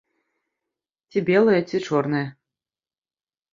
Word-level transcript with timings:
Ці 1.13 1.19
белае, 1.29 1.61
ці 1.69 1.77
чорнае. 1.91 2.25